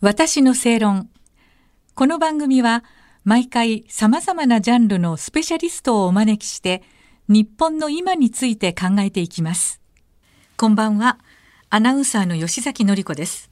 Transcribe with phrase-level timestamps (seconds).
[0.00, 1.10] 私の正論。
[1.96, 2.84] この番組は
[3.24, 6.84] 毎回様々なジャンルのスペシャリストをお招きして
[7.26, 9.80] 日本の今について考えていきます。
[10.56, 11.18] こんばんは。
[11.68, 13.50] アナウンサーの吉崎のり子です。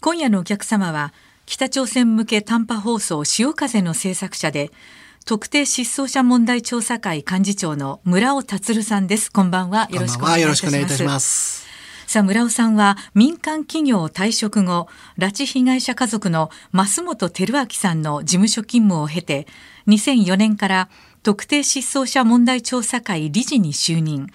[0.00, 1.12] 今夜のお客様は
[1.44, 4.70] 北朝鮮向け短波放送潮風の制作者で
[5.26, 9.30] 特定失踪者問題調査会幹事長の村尾達さんです。
[9.30, 9.86] こんばんは。
[9.90, 11.67] よろしくお願いいたします。
[12.08, 14.88] さあ村尾さんは民間企業退職後
[15.18, 19.46] 拉致被害者家族の増本照明さんの事務所勤務を経て
[19.88, 20.88] 2004年から
[21.22, 24.32] 特定失踪者問題調査会理事に就任。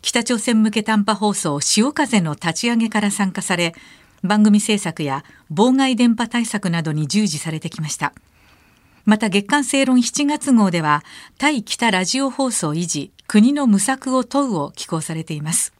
[0.00, 3.74] 北朝鮮向け短波放送潮風の立ち上げから参加され
[4.24, 8.14] 番組制作や妨害電波対策などに従事されてきました。
[9.04, 11.04] また月刊正論7月号では
[11.36, 15.74] 対北ラジオ放送維持国の無策を問うを寄稿されています。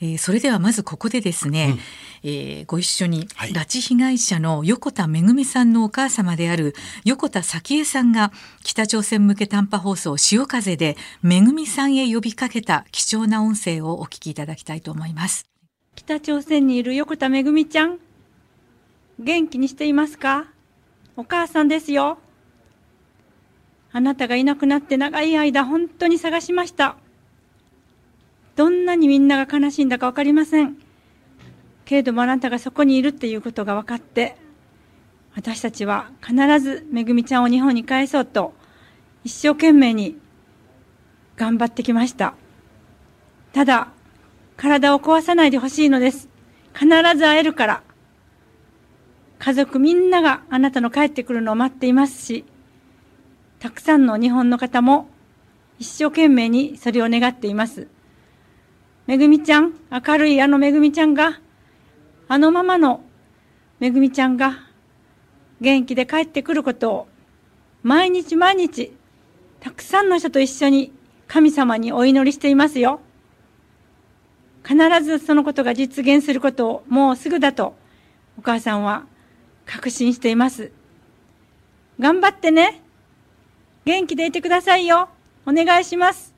[0.00, 1.76] えー、それではまずここでですね、
[2.22, 15.46] うん、えー、ご一緒に、拉致被害者の横田めぐみさんのお母様である横田早紀江さんが北朝鮮向け短波放送潮風でめぐみさんへ呼びかけた貴重な音声をお聞きいただきたいと思います。
[15.94, 17.98] 北朝鮮にいる横田めぐみちゃん
[19.18, 20.46] 元気にしていますか？
[21.16, 22.18] お母さんですよ。
[23.92, 26.96] あなたがいなくなって長い間本当に探しました
[28.56, 30.76] どんなにみんなが悲しいんだか分かりません。
[31.84, 34.36] けれどもあなたがそこにいるっていうことが分かって、
[35.34, 38.54] 私たちは必ずめぐみちゃんを日本に帰そうと、
[39.24, 40.16] 一生懸命に
[41.36, 42.34] 頑張ってきました。
[43.52, 43.88] ただ、
[44.56, 46.28] 体を壊さないでほしいのです。
[46.72, 47.82] 必ず会えるから。
[49.38, 52.44] 家族みんながあなたの帰ってくるのを待っていますし、
[53.58, 55.08] たくさんの日本の方も
[55.78, 57.88] 一生懸命にそれを願っています。
[59.06, 61.40] めぐみちゃん、明るいあのめぐみちゃんが、
[62.26, 63.02] あのままの
[63.78, 64.60] めぐみちゃんが、
[65.60, 67.08] 元気で帰ってくることを、
[67.82, 68.92] 毎日毎日、
[69.60, 70.90] たくさんの人と一緒に
[71.28, 73.00] 神様にお祈りしていますよ。
[74.66, 77.74] 必ずそのことが実現することをもうすぐだと、
[78.38, 79.04] お母さんは
[79.66, 80.72] 確信しています。
[82.00, 82.80] 頑張ってね。
[83.84, 85.10] 元気でいてくださいよ。
[85.46, 86.33] お願いします。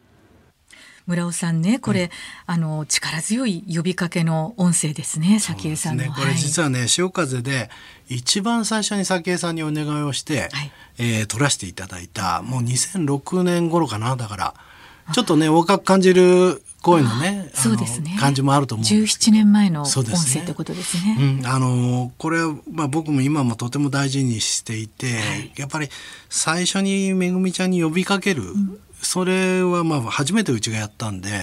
[1.07, 2.11] 村尾さんねこれ、うん、
[2.47, 7.71] あの力強い呼びかけの音声ですね早紀江さんの、ね、これ実はね、はい、潮風で
[8.09, 14.55] 一番最初に早紀江さんにお願いをして、はい、えー、撮らせていただいたもう2006年頃かなだから。
[15.13, 18.17] ちょっとね若く感じる声のねそうですね。
[18.19, 21.15] 感じもあると思う17年前の音声ってことですね。
[21.17, 25.89] うすねうん、あのこれは、まあ、僕も今もとても大事にしていて、はい、やっぱり
[26.29, 31.43] 最初にめぐみちゃんに呼びかける、うんそれはまあ初めてうちがやったんで、はい、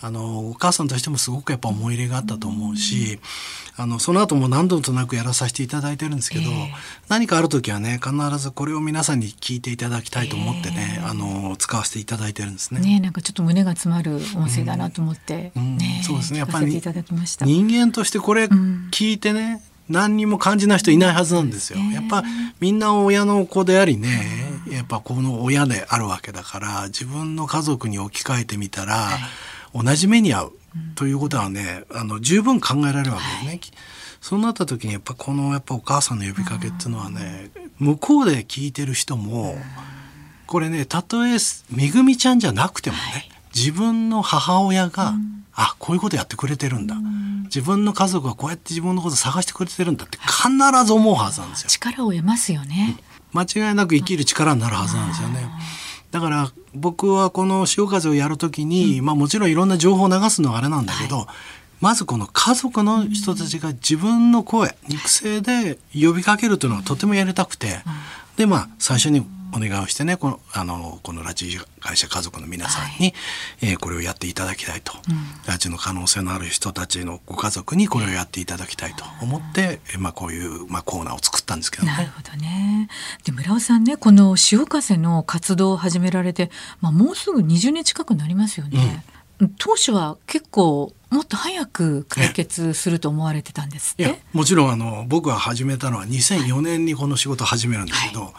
[0.00, 3.18] あのお母さんとしてもすごくやっぱ思い入れがあったと思うし、
[3.76, 6.68] あのその後も何度となくやらさせていただいてるんですけど、えー、
[7.08, 12.80] 何かある時はね必ずこれを皆さんに聞いていただきたいと思ってね、えー、あの使わせていただいてるんですね。
[12.80, 15.62] ねなんかちょっと胸が詰まる音声だなと思って、うん。
[15.62, 15.76] うん。
[15.78, 16.38] ね、そうですね。
[16.38, 16.80] やっぱり
[17.40, 21.78] 人間としてこれ聞いてね、何にも感じない人いないはずなんですよ。
[21.78, 22.22] やっぱ
[22.60, 24.51] みんな親の子でありね、
[24.82, 29.10] やっぱこの親であるわけだから自分の家族に置き換えてみたら、
[29.72, 30.52] 同じ目に遭う
[30.96, 33.76] ということはねあの十分考えられるわけですね。
[34.20, 39.56] そうなった時にやっぱこのやっぱお母さんの呼びかけっていうのはね向こうで聞いてる人も
[40.46, 41.38] これねたとえ
[41.70, 45.14] めぐみちゃんじゃなくてもね自分の母親が、
[45.54, 46.96] あこういうことやってくれてるんだ、
[47.44, 50.50] 自分の家族はこうやって自分のこと探してくれてるんだって必
[50.84, 51.68] ず思うはずなんですよ。
[51.68, 52.96] 力を得ますよね、
[53.32, 55.48] 間違いなく生きる力になるはずなんですよね。
[56.10, 61.26] だから僕はこの潮風をやるときに、うん、まあもちろんいろんな情報を流すのはあれなんだけど、はい、
[61.80, 67.78] まずこの家族の人たちが自分の声、肉声で呼びかけるというのがとてもやりたくて、
[68.36, 73.14] でまあ最初にお願いをしてねこのあのこの拉致会社家族の皆さんに、はい、
[73.62, 75.16] えー、これをやっていただきたいと、うん、
[75.52, 82.88] 拉致の可能性のある人たちのご家族にこれをやっていただきたいと思って、えー、まあ、こういう、まあ、コーナーを作ったんですけど、ね、なるほどね。
[83.24, 86.50] で村尾さんねこの潮風の活動を始められて、
[86.80, 89.04] まあ、もうすぐ20年近くなりますよね。
[89.40, 98.32] うん、当初は結構もっと早く解決すると思われてたんですいやもちろんあの僕が始めたのは2004年にこの仕事を始めるんですけど、はい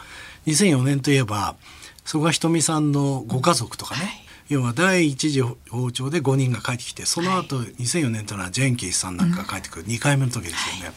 [0.46, 1.56] 2004年といえば
[2.04, 4.12] 曽我ひとみさんのご家族とかね、はい、
[4.48, 10.94] 要は第一次包丁で5人が帰ってきてその後2004年というのはジェンキーさんなんかが帰ってくる2回目の時ですよね、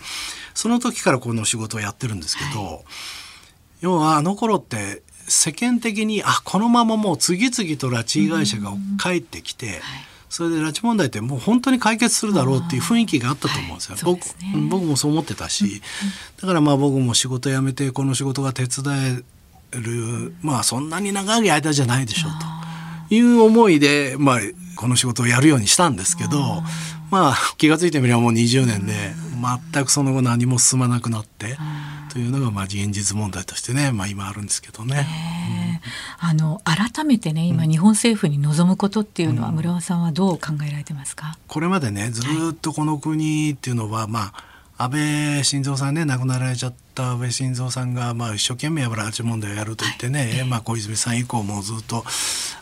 [0.54, 2.80] その時からこの仕事をやってるんですけど、はい、
[3.82, 8.72] 要はあの頃って世間的にあこのままもう次々と拉致被害者が
[9.02, 9.82] 帰ってきて、
[10.30, 13.96] それで拉致問題ってもう本当に解決するだろうっていう雰囲気があったと思うんですよ。
[13.96, 15.82] はい、僕、ね、僕もそう思ってたし、
[16.42, 19.24] だからまあ僕も仕事辞めてこの仕事が手伝え
[19.72, 22.31] るまあそんなに長い間じゃないでしょう
[23.10, 24.40] という思いでまあ
[24.75, 26.64] この仕事をやるようにしたんですけど
[27.10, 28.94] まあ気が付いてみればもう20年で
[29.74, 31.58] 全くその後何も進まなくなって。
[32.10, 35.06] というのがまあ現実問題としてね、まあ、今あるんですけどね。
[36.18, 41.38] あの改めてね今日本政府に望むことっていうのは、村尾さんはどう考えられてますか？
[41.48, 42.24] これまでねず
[42.54, 44.31] っとこの国っていうのは、はい、ま
[44.78, 52.04] あ安倍晋三さんね亡くなられちゃった安倍晋三さんが、まあ、一生懸命拉致問題をやると言ってね、はい、まあ、小泉さん以降もずっと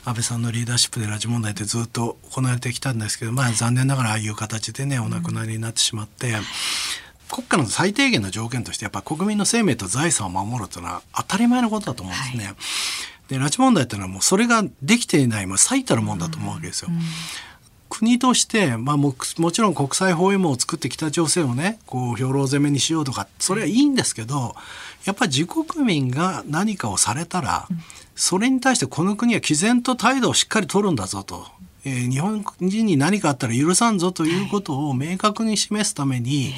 [0.03, 6.31] 安倍さんのリーダーシップで拉致問題ってずっと行われてきたんですけど、まあ、残念ながらああいう形でねお亡くなりになってしまって。
[6.31, 6.41] うん
[7.27, 12.45] 国家の最低限の条件としてやっぱ国民の生命と財産を守るというのは当たり前のことだと思うんですね。
[12.45, 12.55] はい、
[13.29, 16.89] で拉致問題っていうのはもうそれができていないもう最たるもんだと思うわけですよ。
[16.91, 17.01] うんうん
[17.99, 24.55] 国として、まあ、ももちろん国際包囲網を作って北朝鮮をねこう兵糧攻めにしようとかそれはいいんですけど
[25.05, 27.67] やっぱり自国民が何かをされたら、
[28.15, 31.45] それに対してこの国は毅然と態度をしっかり取るんだぞと。
[31.85, 36.53] えー、日本人に何かあったら許さんぞということを明確に示すために、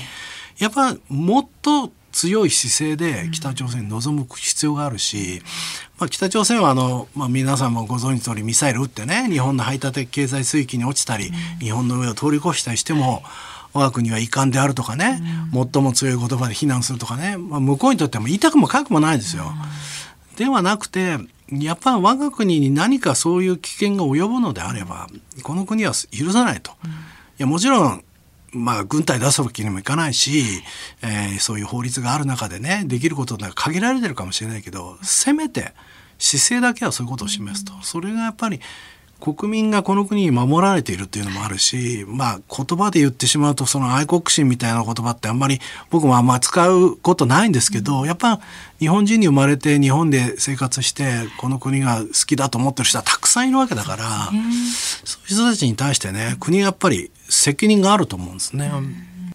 [0.59, 5.43] やっぱもっと強い姿勢で北朝鮮に臨む必要があるし、
[5.99, 13.21] まあ、北朝鮮はあの、まあ、皆さんもご存知通りミサイル撃ってね日本の排他的経済水域に落ちたり、日本の上を通り越したりしても、
[13.71, 15.21] 我が国は遺憾であるとかね、
[15.53, 19.53] 最も強い言葉で非難するとかね、まあ、向こうにとっても言いたくも書くもないですよ。
[20.37, 21.19] ではなくて
[21.51, 25.07] やっぱり我が国に何かそういう危険が及ぶのであれば
[25.43, 26.71] この国は許さないと。
[27.39, 28.03] いやもちろん
[28.53, 30.63] まあ、軍隊出すわけにもいかないし、
[31.03, 35.73] えー、そういう法律がある中でねできることが限られてるかもしれないけどせめて
[36.17, 37.73] 姿勢だけはそういうことを示すと。
[37.81, 38.59] それがやっぱり
[39.19, 45.59] 国民がこの国に守られているっていうのもあるし、まあ言葉で言ってしまうとその愛国心みたいな言葉ってあんまり
[45.89, 48.39] 僕もあんま使うことないんですけど、やっぱ
[48.79, 54.05] 日本人に生まれて日本で生活してこの国が好きだと思ってる人はたくさんいるわけだから、
[55.03, 58.71] そういう人たちに対してね、国はやっぱり責任があると思うんですね。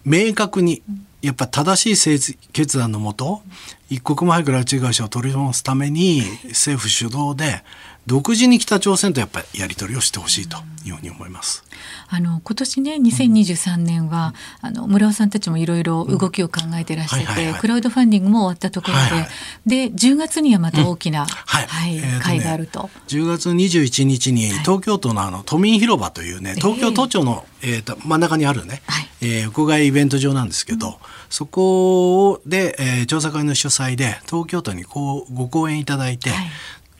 [0.05, 0.81] 明確に
[1.21, 3.41] やっぱ正しい政治決断のもと
[3.89, 7.63] 一刻も早く拉致会社を取り戻すために政府主導で
[8.05, 11.63] 独自に北朝鮮とやっぱりやり取りをしてほしいというふうに思います。
[12.09, 19.29] あの今年ね2023年は、うん、あの村尾さんたちもいろいろ動きを考えてらっしゃって、クラウドファンディングも終わったところで、はいはい、
[19.65, 22.89] で10月にはまた大きな、うん、はい、はいえーね、会があると。
[23.07, 30.93] 10月21日に東京都のあの都民広場というね東京都庁の、えー、と真ん中にあるね、はい、えー、屋外イベント場なんですけど、うん、
[31.29, 36.45] そこで、えー、調査会の主催で東京都にこうご講演いただいて、はい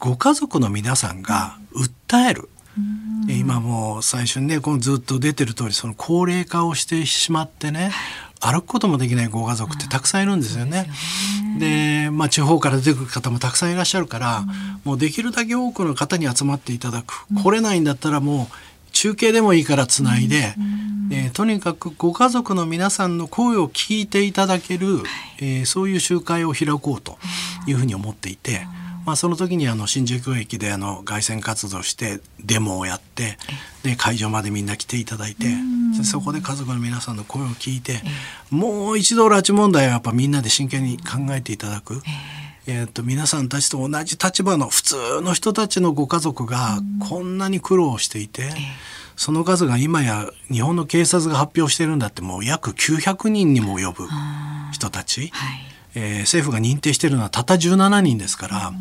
[0.03, 7.89] ご家族の皆さんが訴える、うん、今もう最初にねこのずっと出てる通りその高齢化をしてしまってね、
[8.41, 10.89] 歩くこともできないご家族ってたくさんいるんですよね。
[11.57, 14.47] でまあ、地方から出てくる方もたくさんいらっしゃるから、うん、
[14.83, 25.06] もうできるだけ多くの方に集まっていただく、うん、来れないんだったらもう中継でもいいからつないで、うん、えー、とにかくご家族の皆さんの声を聞いていただける、はい、
[25.39, 27.17] えー、そういう集会を開こうと
[27.67, 28.67] いうふうに思っていて。
[29.05, 33.38] まあ、その時にあの新宿駅であの凱旋活動してデモをやって
[33.83, 35.47] で会場までみんな来ていただいて
[36.03, 38.01] そこで家族の皆さんの声を聞いて
[38.50, 42.01] もう一度拉致問題はやっぱみんなで真剣に考えていただく。
[42.65, 48.51] えーと、皆さんたちと同じ立場の普通の人たちのご家族がこんなに苦労していて、
[49.18, 54.07] その数が今や日本の警察が発表してるんだってもう約900人にも及ぶ
[54.71, 55.28] 人たち。
[55.33, 58.73] はいえー、政府が認定しているのはたった17人ですから、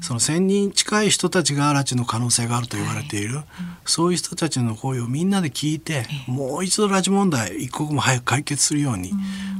[0.00, 3.44] その1,000人近い人たちが拉致の可能性があると言われている、はい、
[3.84, 9.12] そういう人たちの声をみんなで聞いて、もう一度拉致問題一刻も早く解決するように、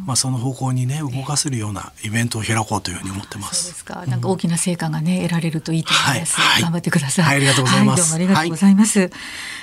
[0.07, 3.65] まあ、その方向にね動かせるようなイベントを開こうというふうに思ってます。
[3.65, 4.07] そうですか。
[4.07, 6.41] なんか大きな成果がね、得られるといいと思います。
[6.41, 7.25] はい、頑張ってください。
[7.27, 8.03] はい、ありがとうございます。
[8.03, 9.00] どうもありがとうございます。
[9.00, 9.11] はい、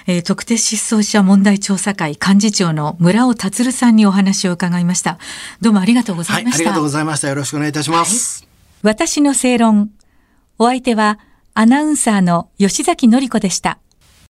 [0.08, 5.18] えー、特定失踪者問題調査会幹事長の村尾達さんにお話を伺いました。
[5.62, 6.58] どうもありがとうございました。
[6.58, 7.35] ありがとうございました。
[7.36, 8.40] よろしくお願いいたします。
[8.40, 8.46] はい
[8.86, 9.90] 私の正論。
[10.60, 11.18] お相手は
[11.56, 13.80] アナウンサーの吉崎のり子でした。